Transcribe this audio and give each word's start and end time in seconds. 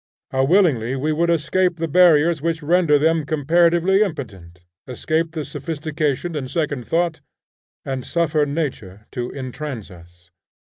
How 0.31 0.43
willingly 0.45 0.95
we 0.95 1.11
would 1.11 1.29
escape 1.29 1.75
the 1.75 1.87
barriers 1.87 2.41
which 2.41 2.63
render 2.63 2.97
them 2.97 3.23
comparatively 3.23 4.01
impotent, 4.01 4.61
escape 4.87 5.33
the 5.33 5.45
sophistication 5.45 6.35
and 6.35 6.49
second 6.49 6.87
thought, 6.87 7.21
and 7.85 8.03
suffer 8.03 8.47
nature 8.47 9.05
to 9.11 9.29
intrance 9.29 9.91
us. 9.91 10.31